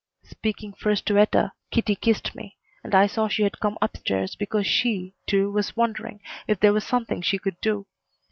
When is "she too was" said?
4.65-5.77